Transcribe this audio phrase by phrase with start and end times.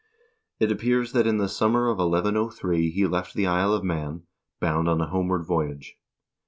[0.59, 4.23] It appears that in the summer of 1103 he left the Isle of Man,
[4.59, 5.95] bound on a homeward voyage.